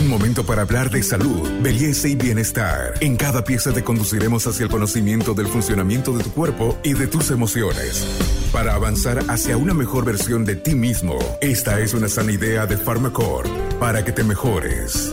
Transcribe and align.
Un 0.00 0.08
momento 0.08 0.46
para 0.46 0.62
hablar 0.62 0.88
de 0.88 1.02
salud, 1.02 1.46
belleza 1.60 2.08
y 2.08 2.14
bienestar. 2.14 2.94
En 3.02 3.16
cada 3.16 3.44
pieza 3.44 3.70
te 3.70 3.84
conduciremos 3.84 4.46
hacia 4.46 4.64
el 4.64 4.70
conocimiento 4.70 5.34
del 5.34 5.46
funcionamiento 5.46 6.16
de 6.16 6.24
tu 6.24 6.30
cuerpo 6.30 6.78
y 6.82 6.94
de 6.94 7.06
tus 7.06 7.30
emociones. 7.30 8.06
Para 8.50 8.74
avanzar 8.74 9.18
hacia 9.28 9.58
una 9.58 9.74
mejor 9.74 10.06
versión 10.06 10.46
de 10.46 10.56
ti 10.56 10.74
mismo, 10.74 11.18
esta 11.42 11.80
es 11.80 11.92
una 11.92 12.08
sana 12.08 12.32
idea 12.32 12.64
de 12.64 12.78
Pharmacorp 12.78 13.46
para 13.78 14.02
que 14.02 14.12
te 14.12 14.24
mejores. 14.24 15.12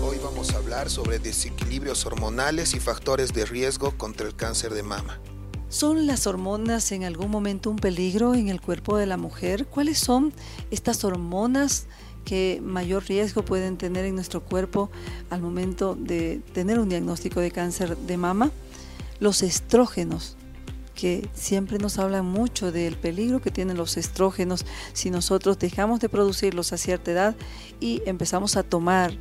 Hoy 0.00 0.18
vamos 0.22 0.54
a 0.54 0.58
hablar 0.58 0.88
sobre 0.88 1.18
desequilibrios 1.18 2.06
hormonales 2.06 2.74
y 2.74 2.78
factores 2.78 3.32
de 3.32 3.44
riesgo 3.44 3.98
contra 3.98 4.28
el 4.28 4.36
cáncer 4.36 4.72
de 4.72 4.84
mama. 4.84 5.18
¿Son 5.68 6.06
las 6.06 6.26
hormonas 6.26 6.92
en 6.92 7.02
algún 7.02 7.30
momento 7.30 7.70
un 7.70 7.76
peligro 7.76 8.34
en 8.34 8.50
el 8.50 8.60
cuerpo 8.60 8.98
de 8.98 9.06
la 9.06 9.16
mujer? 9.16 9.66
¿Cuáles 9.66 9.98
son 9.98 10.32
estas 10.70 11.02
hormonas 11.02 11.86
que 12.24 12.60
mayor 12.62 13.04
riesgo 13.06 13.44
pueden 13.44 13.76
tener 13.76 14.04
en 14.04 14.14
nuestro 14.14 14.42
cuerpo 14.42 14.90
al 15.30 15.40
momento 15.40 15.94
de 15.94 16.40
tener 16.52 16.78
un 16.78 16.88
diagnóstico 16.88 17.40
de 17.40 17.50
cáncer 17.50 17.96
de 17.96 18.16
mama? 18.16 18.50
Los 19.20 19.42
estrógenos, 19.42 20.36
que 20.94 21.28
siempre 21.34 21.78
nos 21.78 21.98
hablan 21.98 22.26
mucho 22.26 22.72
del 22.72 22.96
peligro 22.96 23.40
que 23.40 23.50
tienen 23.50 23.76
los 23.76 23.96
estrógenos 23.96 24.64
si 24.92 25.10
nosotros 25.10 25.58
dejamos 25.58 26.00
de 26.00 26.08
producirlos 26.08 26.72
a 26.72 26.76
cierta 26.76 27.10
edad 27.10 27.36
y 27.80 28.02
empezamos 28.06 28.56
a 28.56 28.62
tomar 28.62 29.12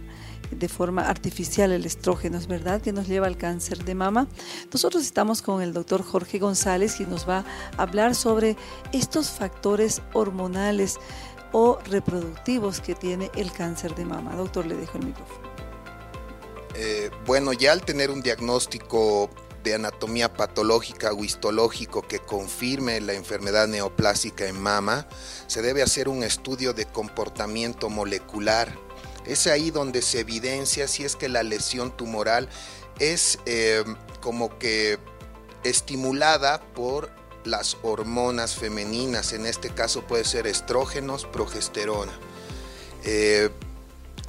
de 0.51 0.67
forma 0.67 1.07
artificial 1.07 1.71
el 1.71 1.85
estrógeno, 1.85 2.37
es 2.37 2.47
verdad 2.47 2.81
que 2.81 2.91
nos 2.91 3.07
lleva 3.07 3.27
al 3.27 3.37
cáncer 3.37 3.83
de 3.85 3.95
mama. 3.95 4.27
Nosotros 4.71 5.03
estamos 5.03 5.41
con 5.41 5.61
el 5.61 5.73
doctor 5.73 6.03
Jorge 6.03 6.39
González 6.39 6.99
y 6.99 7.05
nos 7.05 7.27
va 7.27 7.45
a 7.77 7.81
hablar 7.81 8.15
sobre 8.15 8.57
estos 8.91 9.29
factores 9.29 10.01
hormonales 10.13 10.99
o 11.51 11.79
reproductivos 11.85 12.81
que 12.81 12.95
tiene 12.95 13.31
el 13.35 13.51
cáncer 13.51 13.95
de 13.95 14.05
mama. 14.05 14.35
Doctor, 14.35 14.65
le 14.65 14.75
dejo 14.75 14.97
el 14.97 15.05
micrófono. 15.07 15.51
Eh, 16.75 17.11
bueno, 17.25 17.53
ya 17.53 17.73
al 17.73 17.81
tener 17.83 18.11
un 18.11 18.21
diagnóstico 18.21 19.29
de 19.63 19.75
anatomía 19.75 20.33
patológica 20.33 21.11
o 21.11 21.23
histológico 21.23 22.01
que 22.01 22.19
confirme 22.19 22.99
la 23.01 23.13
enfermedad 23.13 23.67
neoplásica 23.67 24.47
en 24.47 24.59
mama, 24.59 25.07
se 25.47 25.61
debe 25.61 25.83
hacer 25.83 26.07
un 26.07 26.23
estudio 26.23 26.73
de 26.73 26.85
comportamiento 26.85 27.89
molecular 27.89 28.73
es 29.25 29.47
ahí 29.47 29.71
donde 29.71 30.01
se 30.01 30.21
evidencia 30.21 30.87
si 30.87 31.03
es 31.03 31.15
que 31.15 31.29
la 31.29 31.43
lesión 31.43 31.95
tumoral 31.95 32.49
es 32.99 33.39
eh, 33.45 33.83
como 34.19 34.57
que 34.57 34.99
estimulada 35.63 36.59
por 36.73 37.11
las 37.45 37.77
hormonas 37.83 38.55
femeninas, 38.55 39.33
en 39.33 39.45
este 39.45 39.69
caso 39.69 40.07
puede 40.07 40.25
ser 40.25 40.47
estrógenos, 40.47 41.25
progesterona. 41.25 42.11
Eh, 43.03 43.51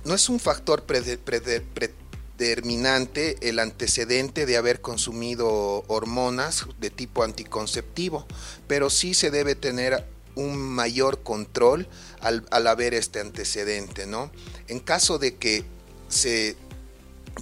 no 0.05 0.15
es 0.15 0.29
un 0.29 0.39
factor 0.41 0.85
predeterminante 0.85 3.49
el 3.49 3.59
antecedente 3.59 4.47
de 4.47 4.57
haber 4.57 4.81
consumido 4.81 5.85
hormonas 5.87 6.67
de 6.81 6.91
tipo 6.91 7.23
anticonceptivo, 7.23 8.27
pero 8.67 8.91
sí 8.91 9.15
se 9.15 9.31
debe 9.31 9.55
tener 9.55 10.05
un 10.35 10.59
mayor 10.59 11.23
control 11.23 11.87
al, 12.21 12.45
haber 12.67 12.95
este 12.95 13.21
antecedente, 13.21 14.07
¿no? 14.07 14.33
En 14.69 14.81
caso 14.81 15.19
de 15.19 15.37
que 15.37 15.65
se 16.09 16.57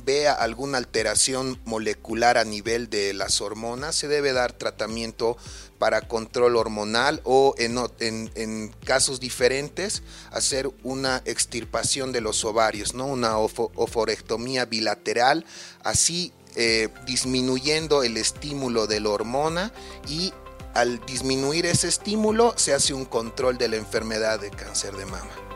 vea 0.05 0.33
alguna 0.33 0.79
alteración 0.79 1.61
molecular 1.65 2.39
a 2.39 2.45
nivel 2.45 2.91
de 2.91 3.13
las 3.13 3.41
hormonas, 3.41 3.97
se 3.97 4.09
debe 4.09 4.33
dar 4.33 4.53
tratamiento 4.53 5.37
para 5.79 6.03
control 6.03 6.57
hormonal 6.57 7.21
o 7.25 7.55
en, 7.59 8.75
casos 8.85 9.19
diferentes 9.19 10.03
hacer 10.31 10.71
una 10.83 11.23
extirpación 11.25 12.13
de 12.13 12.21
los 12.21 12.45
ovarios, 12.45 12.95
¿no? 12.95 13.07
una 13.07 13.39
oforectomía 13.39 14.67
bilateral, 14.67 15.47
así 15.83 16.33
eh, 16.57 16.89
disminuyendo 17.07 18.03
el 18.03 18.17
estímulo 18.17 18.87
de 18.87 19.01
la 19.01 19.11
hormona 19.11 19.73
y 20.09 20.33
al 20.75 21.05
disminuir 21.07 21.67
ese 21.67 21.89
estímulo 21.89 22.55
se 22.57 22.75
hace 22.75 22.95
un 22.95 23.05
control 23.05 23.59
de 23.59 23.69
la 23.69 23.77
enfermedad 23.77 24.39
de 24.39 24.51
cáncer 24.51 24.95
de 24.97 25.07
mama. 25.07 25.50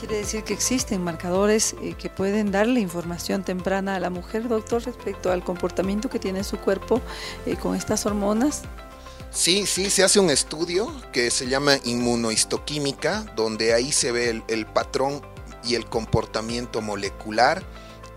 Quiere 0.00 0.16
decir 0.16 0.44
que 0.44 0.54
existen 0.54 1.04
marcadores 1.04 1.74
eh, 1.82 1.92
que 1.92 2.08
pueden 2.08 2.50
darle 2.50 2.80
información 2.80 3.44
temprana 3.44 3.96
a 3.96 4.00
la 4.00 4.08
mujer, 4.08 4.48
doctor, 4.48 4.82
respecto 4.82 5.30
al 5.30 5.44
comportamiento 5.44 6.08
que 6.08 6.18
tiene 6.18 6.42
su 6.42 6.56
cuerpo 6.56 7.02
eh, 7.44 7.56
con 7.56 7.76
estas 7.76 8.06
hormonas. 8.06 8.62
Sí, 9.30 9.66
sí, 9.66 9.90
se 9.90 10.02
hace 10.02 10.18
un 10.18 10.30
estudio 10.30 10.90
que 11.12 11.30
se 11.30 11.48
llama 11.48 11.76
inmunohistoquímica, 11.84 13.26
donde 13.36 13.74
ahí 13.74 13.92
se 13.92 14.10
ve 14.10 14.42
el, 14.48 14.66
patrón 14.66 15.20
y 15.64 15.74
el 15.74 15.84
comportamiento 15.84 16.80
molecular 16.80 17.62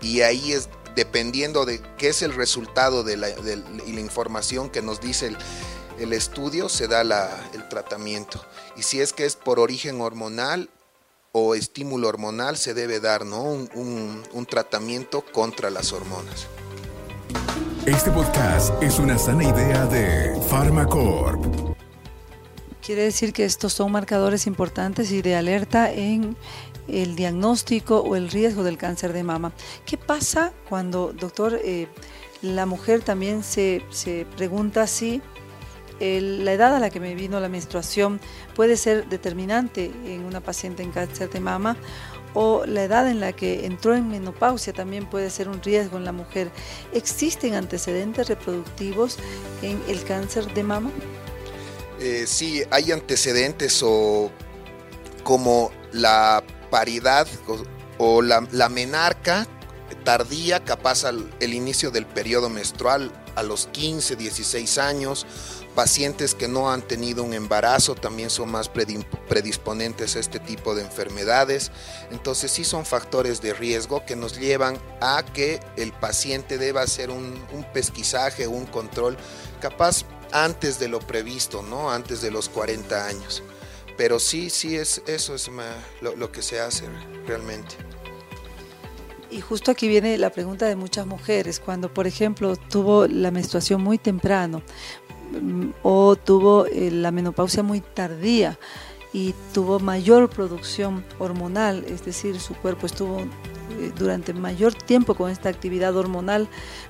y 0.00 0.22
ahí 0.22 0.52
es 0.52 0.70
dependiendo 0.96 1.66
de 1.66 1.82
qué 1.98 2.08
es 2.08 2.22
el 2.22 2.34
resultado 2.34 3.04
de 3.04 3.18
la, 3.18 3.28
y 3.28 3.92
la 3.92 4.00
información 4.00 4.70
que 4.70 4.80
nos 4.80 5.02
dice 5.02 5.36
el, 5.98 6.12
estudio, 6.14 6.70
se 6.70 6.88
da 6.88 7.02
el 7.52 7.68
tratamiento. 7.68 8.42
Y 8.74 8.84
si 8.84 9.02
es 9.02 9.12
que 9.12 9.26
es 9.26 9.36
por 9.36 9.60
origen 9.60 10.00
hormonal 10.00 10.70
o 11.36 11.56
estímulo 11.56 12.06
hormonal, 12.06 12.56
se 12.56 12.74
debe 12.74 13.00
dar 13.00 13.26
¿no? 13.26 13.42
un, 13.42 14.22
un 14.32 14.46
tratamiento 14.46 15.24
contra 15.32 15.68
las 15.68 15.92
hormonas. 15.92 16.46
Este 17.86 18.12
podcast 18.12 18.80
es 18.80 19.00
una 19.00 19.18
sana 19.18 19.42
idea 19.42 19.84
de 19.86 20.40
Pharmacorp. 20.48 21.74
Quiere 22.80 23.02
decir 23.02 23.32
que 23.32 23.44
estos 23.44 23.72
son 23.72 23.90
marcadores 23.90 24.46
importantes 24.46 25.10
y 25.10 25.22
de 25.22 25.34
alerta 25.34 25.92
en 25.92 26.36
el 26.86 27.16
diagnóstico 27.16 27.98
o 27.98 28.14
el 28.14 28.30
riesgo 28.30 28.62
del 28.62 28.78
cáncer 28.78 29.12
de 29.12 29.24
mama. 29.24 29.52
¿Qué 29.86 29.98
pasa 29.98 30.52
cuando, 30.68 31.12
doctor, 31.12 31.58
eh, 31.64 31.88
la 32.42 32.64
mujer 32.64 33.02
también 33.02 33.42
se, 33.42 33.82
se 33.90 34.24
pregunta 34.36 34.86
si 34.86 35.20
la 36.00 36.52
edad 36.52 36.74
a 36.74 36.80
la 36.80 36.90
que 36.90 37.00
me 37.00 37.14
vino 37.14 37.40
la 37.40 37.48
menstruación 37.48 38.20
puede 38.54 38.76
ser 38.76 39.08
determinante 39.08 39.92
en 40.06 40.24
una 40.24 40.40
paciente 40.40 40.82
en 40.82 40.90
cáncer 40.90 41.30
de 41.30 41.40
mama? 41.40 41.76
o 42.34 42.66
la 42.66 42.82
edad 42.82 43.08
en 43.08 43.20
la 43.20 43.32
que 43.32 43.64
entró 43.64 43.94
en 43.94 44.08
menopausia 44.08 44.72
también 44.72 45.06
puede 45.06 45.30
ser 45.30 45.48
un 45.48 45.62
riesgo 45.62 45.96
en 45.96 46.04
la 46.04 46.12
mujer. 46.12 46.50
¿Existen 46.92 47.54
antecedentes 47.54 48.28
reproductivos 48.28 49.18
en 49.62 49.80
el 49.88 50.02
cáncer 50.04 50.52
de 50.52 50.64
mama? 50.64 50.90
Eh, 52.00 52.24
sí, 52.26 52.62
hay 52.70 52.90
antecedentes 52.90 53.80
o 53.84 54.30
como 55.22 55.70
la 55.92 56.42
paridad 56.70 57.26
o, 57.98 58.20
la, 58.20 58.68
menarca 58.68 59.46
tardía, 60.02 60.62
capaz 60.64 61.04
al 61.04 61.32
el 61.40 61.54
inicio 61.54 61.90
del 61.90 62.04
periodo 62.04 62.50
menstrual 62.50 63.12
a 63.34 63.42
los 63.42 63.66
15, 63.66 64.16
16 64.16 64.78
años. 64.78 65.26
Pacientes 65.74 66.34
que 66.34 66.46
no 66.46 66.70
han 66.70 66.82
tenido 66.82 67.24
un 67.24 67.34
embarazo 67.34 67.96
también 67.96 68.30
son 68.30 68.50
más 68.50 68.68
predisponentes 68.68 70.14
a 70.14 70.20
este 70.20 70.38
tipo 70.38 70.74
de 70.74 70.82
enfermedades. 70.82 71.72
Entonces 72.10 72.52
sí 72.52 72.64
son 72.64 72.86
factores 72.86 73.40
de 73.40 73.54
riesgo 73.54 74.04
que 74.06 74.14
nos 74.14 74.38
llevan 74.38 74.78
a 75.00 75.24
que 75.24 75.60
el 75.76 75.92
paciente 75.92 76.58
deba 76.58 76.82
hacer 76.82 77.10
un, 77.10 77.44
pesquisaje, 77.72 78.46
un 78.46 78.66
control 78.66 79.16
capaz 79.60 80.04
antes 80.32 80.78
de 80.78 80.88
lo 80.88 81.00
previsto, 81.00 81.62
¿no? 81.62 81.90
Antes 81.90 82.22
de 82.22 82.30
los 82.30 82.48
40 82.48 83.06
años. 83.06 83.42
Pero 83.96 84.18
sí, 84.18 84.50
sí, 84.50 84.76
es, 84.76 85.02
eso 85.06 85.34
es 85.34 85.50
lo, 86.00 86.32
que 86.32 86.42
se 86.42 86.60
hace 86.60 86.84
realmente. 87.26 87.76
Y 89.34 89.40
justo 89.40 89.72
aquí 89.72 89.88
viene 89.88 90.16
la 90.16 90.30
pregunta 90.30 90.66
de 90.66 90.76
muchas 90.76 91.08
mujeres, 91.08 91.58
cuando 91.58 91.92
por 91.92 92.06
ejemplo 92.06 92.54
tuvo 92.54 93.08
la 93.08 93.32
menstruación 93.32 93.82
muy 93.82 93.98
temprano 93.98 94.62
mm, 95.32 95.70
o 95.82 96.14
tuvo 96.14 96.66
eh, 96.66 96.92
la 96.92 97.10
menopausia 97.10 97.64
muy 97.64 97.80
tardía 97.80 98.56
y 99.12 99.34
tuvo 99.52 99.80
mayor 99.80 100.30
producción 100.30 101.04
hormonal, 101.18 101.84
es 101.88 102.04
decir, 102.04 102.38
su 102.38 102.54
cuerpo 102.54 102.86
estuvo 102.86 103.22
eh, 103.80 103.92
durante 103.98 104.32
mayor 104.34 104.74
tiempo 104.74 105.14
con 105.14 105.30
esta 105.30 105.48
actividad 105.48 105.96
hormonal, 105.96 106.48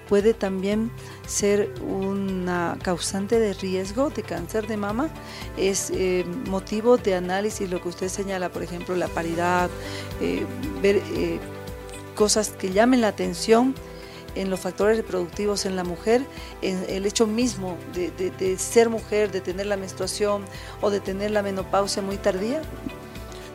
puede 0.09 0.35
también 0.35 0.91
ser 1.27 1.73
una 1.87 2.77
causante 2.83 3.39
de 3.39 3.55
riesgo 3.55 4.11
de 4.11 4.23
cáncer 4.23 4.67
de 4.67 4.77
mama. 4.77 5.09
Es 5.57 5.91
eh, 5.95 6.27
motivo 6.49 6.97
de 6.99 7.15
análisis 7.15 7.71
lo 7.71 7.81
que 7.81 7.89
usted 7.89 8.09
señala, 8.09 8.51
por 8.51 8.63
ejemplo, 8.63 8.97
la 8.97 9.09
paridad, 9.09 9.71
eh, 10.21 10.45
ver 10.83 11.01
cosas 12.15 12.51
que 12.51 12.73
llamen 12.73 13.01
la 13.01 13.09
atención 13.09 13.75
en 14.35 14.51
los 14.51 14.61
factores 14.61 14.97
reproductivos 14.97 15.65
en 15.65 15.77
la 15.77 15.85
mujer, 15.85 16.23
en 16.63 16.85
el 16.89 17.07
hecho 17.07 17.27
mismo 17.27 17.77
de, 17.93 18.11
de 18.11 18.59
ser 18.59 18.89
mujer, 18.89 19.31
de 19.31 19.41
tener 19.41 19.67
la 19.67 19.77
menstruación 19.77 20.45
o 20.81 20.91
de 20.91 21.01
tener 21.01 21.31
la 21.31 21.43
menopausia 21.43 22.03
muy 22.03 22.17
tardía? 22.17 22.63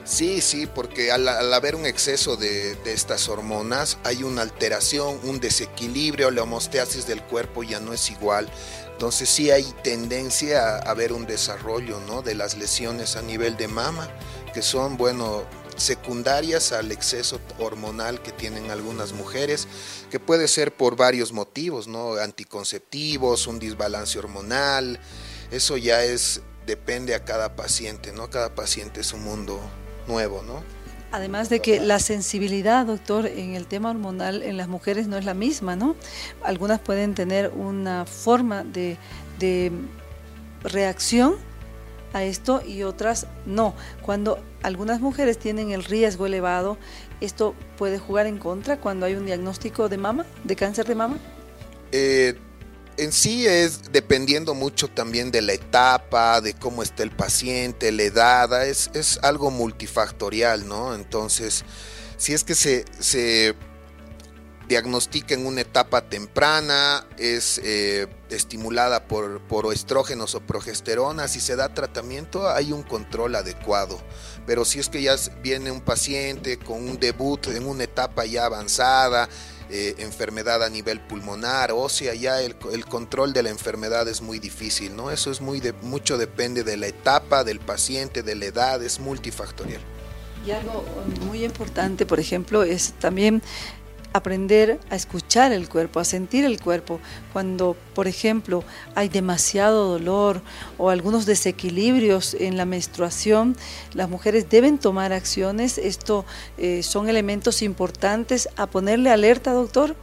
Sí, 0.09 0.41
sí, 0.41 0.65
porque 0.65 1.11
al, 1.11 1.27
haber 1.53 1.75
un 1.75 1.85
exceso 1.85 2.35
de, 2.35 2.75
estas 2.85 3.29
hormonas 3.29 3.99
hay 4.03 4.23
una 4.23 4.41
alteración, 4.41 5.19
un 5.21 5.39
desequilibrio, 5.39 6.31
la 6.31 6.41
homostasis 6.41 7.05
del 7.05 7.21
cuerpo 7.21 7.61
ya 7.61 7.79
no 7.79 7.93
es 7.93 8.09
igual. 8.09 8.49
Entonces 8.91 9.29
sí 9.29 9.51
hay 9.51 9.63
tendencia 9.83 10.77
a 10.77 10.89
haber 10.89 11.13
un 11.13 11.27
desarrollo 11.27 11.99
¿no? 12.07 12.23
de 12.23 12.33
las 12.33 12.57
lesiones 12.57 13.17
a 13.17 13.21
nivel 13.21 13.55
de 13.55 13.67
mama, 13.67 14.09
que 14.51 14.63
son, 14.63 14.97
bueno, 14.97 15.43
secundarias 15.79 16.71
al 16.71 16.91
exceso 16.91 17.39
hormonal 17.57 18.21
que 18.21 18.31
tienen 18.31 18.71
algunas 18.71 19.13
mujeres, 19.13 19.67
que 20.09 20.19
puede 20.19 20.47
ser 20.47 20.73
por 20.73 20.95
varios 20.95 21.31
motivos, 21.31 21.87
¿no? 21.87 22.15
Anticonceptivos, 22.15 23.47
un 23.47 23.59
desbalance 23.59 24.19
hormonal, 24.19 24.99
eso 25.51 25.77
ya 25.77 26.03
es 26.03 26.41
depende 26.65 27.15
a 27.15 27.25
cada 27.25 27.55
paciente, 27.55 28.11
¿no? 28.13 28.29
Cada 28.29 28.53
paciente 28.53 29.01
es 29.01 29.13
un 29.13 29.23
mundo 29.23 29.59
nuevo, 30.07 30.43
¿no? 30.43 30.61
Además 31.11 31.49
de 31.49 31.59
que 31.59 31.79
la 31.79 31.97
sensibilidad, 31.97 32.85
doctor, 32.85 33.25
en 33.25 33.55
el 33.55 33.65
tema 33.65 33.89
hormonal 33.89 34.43
en 34.43 34.57
las 34.57 34.67
mujeres 34.67 35.07
no 35.07 35.17
es 35.17 35.25
la 35.25 35.33
misma, 35.33 35.75
¿no? 35.75 35.95
Algunas 36.43 36.79
pueden 36.79 37.15
tener 37.15 37.49
una 37.49 38.05
forma 38.05 38.63
de, 38.63 38.97
de 39.39 39.71
reacción 40.61 41.37
a 42.13 42.23
esto 42.23 42.61
y 42.65 42.83
otras 42.83 43.27
no. 43.45 43.75
Cuando 44.01 44.43
algunas 44.63 44.99
mujeres 44.99 45.37
tienen 45.37 45.71
el 45.71 45.83
riesgo 45.83 46.25
elevado, 46.25 46.77
¿esto 47.21 47.55
puede 47.77 47.99
jugar 47.99 48.25
en 48.25 48.37
contra 48.37 48.79
cuando 48.79 49.05
hay 49.05 49.15
un 49.15 49.25
diagnóstico 49.25 49.89
de 49.89 49.97
mama, 49.97 50.25
de 50.43 50.55
cáncer 50.55 50.85
de 50.85 50.95
mama? 50.95 51.17
Eh, 51.91 52.35
en 52.97 53.11
sí 53.11 53.47
es 53.47 53.91
dependiendo 53.91 54.53
mucho 54.53 54.87
también 54.89 55.31
de 55.31 55.41
la 55.41 55.53
etapa, 55.53 56.41
de 56.41 56.53
cómo 56.53 56.83
está 56.83 57.03
el 57.03 57.11
paciente, 57.11 57.91
la 57.91 58.03
edad, 58.03 58.67
es, 58.67 58.89
es 58.93 59.19
algo 59.23 59.51
multifactorial, 59.51 60.67
¿no? 60.67 60.93
Entonces, 60.93 61.63
si 62.17 62.33
es 62.33 62.43
que 62.43 62.55
se, 62.55 62.85
se 62.99 63.55
diagnostica 64.69 65.33
en 65.33 65.47
una 65.47 65.61
etapa 65.61 66.01
temprana, 66.01 67.05
es 67.17 67.59
eh, 67.63 68.07
estimulada 68.29 69.07
por, 69.07 69.41
por 69.41 69.73
estrógenos 69.73 70.35
o 70.35 70.41
progesterona, 70.41 71.27
si 71.27 71.39
se 71.39 71.55
da 71.55 71.73
tratamiento 71.73 72.47
hay 72.47 72.71
un 72.71 72.83
control 72.83 73.35
adecuado, 73.35 73.99
pero 74.45 74.65
si 74.65 74.79
es 74.79 74.87
que 74.87 75.01
ya 75.01 75.15
viene 75.41 75.71
un 75.71 75.81
paciente 75.81 76.59
con 76.59 76.87
un 76.87 76.99
debut 76.99 77.47
en 77.47 77.65
una 77.65 77.83
etapa 77.83 78.25
ya 78.25 78.45
avanzada, 78.45 79.27
eh, 79.71 79.95
enfermedad 79.97 80.63
a 80.63 80.69
nivel 80.69 80.99
pulmonar, 80.99 81.71
ósea, 81.71 82.13
ya 82.13 82.39
el, 82.39 82.55
control 82.85 83.33
de 83.33 83.41
la 83.41 83.49
enfermedad 83.49 84.07
es 84.07 84.21
muy 84.21 84.37
difícil, 84.37 84.95
¿no? 84.95 85.09
Eso 85.09 85.31
es 85.31 85.41
muy 85.41 85.59
de, 85.59 85.73
mucho 85.73 86.19
depende 86.19 86.63
de 86.63 86.77
la 86.77 86.87
etapa, 86.87 87.43
del 87.43 87.59
paciente, 87.59 88.21
de 88.21 88.35
la 88.35 88.45
edad, 88.45 88.83
es 88.83 88.99
multifactorial. 88.99 89.81
Y 90.45 90.51
algo 90.51 90.85
muy 91.27 91.43
importante, 91.43 92.05
por 92.05 92.19
ejemplo, 92.19 92.63
es 92.63 92.93
también 92.93 93.43
aprender 94.13 94.79
a 94.89 94.95
escuchar 94.95 95.51
el 95.51 95.69
cuerpo, 95.69 95.99
a 95.99 96.05
sentir 96.05 96.45
el 96.45 96.61
cuerpo. 96.61 96.99
Cuando, 97.33 97.75
por 97.93 98.07
ejemplo, 98.07 98.63
hay 98.95 99.09
demasiado 99.09 99.89
dolor 99.89 100.41
o 100.77 100.89
algunos 100.89 101.25
desequilibrios 101.25 102.33
en 102.33 102.57
la 102.57 102.65
menstruación, 102.65 103.55
las 103.93 104.09
mujeres 104.09 104.49
deben 104.49 104.77
tomar 104.77 105.13
acciones. 105.13 105.77
Esto 105.77 106.25
eh, 106.57 106.83
son 106.83 107.09
elementos 107.09 107.61
importantes 107.61 108.49
a 108.55 108.67
ponerle 108.67 109.11
alerta, 109.11 109.53
doctor. 109.53 109.95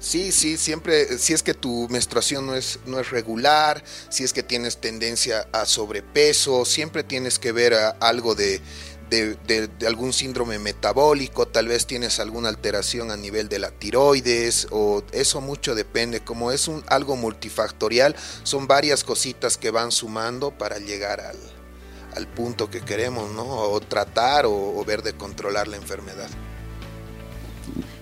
Sí, 0.00 0.32
sí, 0.32 0.56
siempre, 0.56 1.18
si 1.18 1.34
es 1.34 1.42
que 1.42 1.52
tu 1.52 1.86
menstruación 1.90 2.46
no 2.46 2.54
es, 2.54 2.78
no 2.86 2.98
es 2.98 3.10
regular, 3.10 3.84
si 4.08 4.24
es 4.24 4.32
que 4.32 4.42
tienes 4.42 4.78
tendencia 4.78 5.46
a 5.52 5.66
sobrepeso, 5.66 6.64
siempre 6.64 7.04
tienes 7.04 7.38
que 7.38 7.52
ver 7.52 7.74
algo 8.00 8.34
de, 8.34 8.62
de, 9.10 9.68
algún 9.86 10.12
síndrome 10.12 10.58
metabólico, 10.58 11.46
tal 11.46 11.68
vez 11.68 11.86
tienes 11.86 12.20
alguna 12.20 12.48
alteración 12.48 13.10
a 13.10 13.16
nivel 13.16 13.48
de 13.48 13.58
la 13.58 13.70
tiroides 13.70 14.68
o 14.70 15.02
eso 15.12 15.40
mucho 15.40 15.74
depende, 15.74 16.20
como 16.20 16.52
es 16.52 16.68
un, 16.68 16.82
algo 16.86 17.16
multifactorial, 17.16 18.16
son 18.44 18.66
varias 18.66 19.04
cositas 19.04 19.58
que 19.58 19.70
van 19.70 19.92
sumando 19.92 20.56
para 20.56 20.78
llegar 20.78 21.20
al, 21.20 21.38
punto 22.34 22.70
que 22.70 22.82
queremos, 22.82 23.30
¿no? 23.32 23.44
O 23.44 23.80
tratar 23.80 24.44
o 24.46 24.84
ver 24.84 25.02
de 25.02 25.14
controlar 25.14 25.68
la 25.68 25.76
enfermedad. 25.76 26.28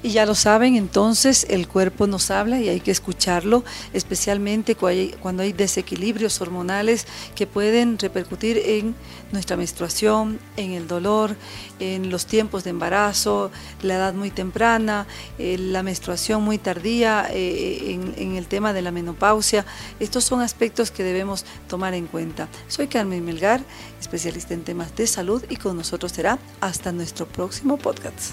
Y 0.00 0.10
ya 0.10 0.26
lo 0.26 0.36
saben, 0.36 0.76
entonces 0.76 1.44
el 1.50 1.66
cuerpo 1.66 2.06
nos 2.06 2.30
habla 2.30 2.60
y 2.60 2.68
hay 2.68 2.78
que 2.78 2.92
escucharlo, 2.92 3.64
especialmente 3.92 4.76
cuando 4.76 5.42
hay 5.42 5.52
desequilibrios 5.52 6.40
hormonales 6.40 7.04
que 7.34 7.48
pueden 7.48 7.98
repercutir 7.98 8.58
en 8.58 8.94
nuestra 9.32 9.56
menstruación, 9.56 10.38
en 10.56 10.70
el 10.70 10.86
dolor, 10.86 11.34
en 11.80 12.10
los 12.10 12.26
tiempos 12.26 12.62
de 12.62 12.70
embarazo, 12.70 13.50
la 13.82 13.96
edad 13.96 14.14
muy 14.14 14.30
temprana, 14.30 15.08
eh, 15.36 15.58
la 15.58 15.82
menstruación 15.82 16.42
muy 16.44 16.58
tardía, 16.58 17.26
eh, 17.32 17.90
en, 17.90 18.14
en 18.16 18.36
el 18.36 18.46
tema 18.46 18.72
de 18.72 18.82
la 18.82 18.92
menopausia. 18.92 19.66
Estos 19.98 20.22
son 20.22 20.42
aspectos 20.42 20.92
que 20.92 21.02
debemos 21.02 21.44
tomar 21.66 21.94
en 21.94 22.06
cuenta. 22.06 22.48
Soy 22.68 22.86
Carmen 22.86 23.24
Melgar, 23.24 23.62
especialista 24.00 24.54
en 24.54 24.62
temas 24.62 24.94
de 24.94 25.08
salud 25.08 25.42
y 25.48 25.56
con 25.56 25.76
nosotros 25.76 26.12
será 26.12 26.38
hasta 26.60 26.92
nuestro 26.92 27.26
próximo 27.26 27.78
podcast. 27.78 28.32